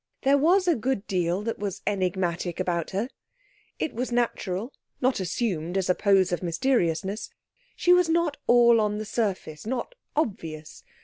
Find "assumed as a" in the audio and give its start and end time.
5.19-5.93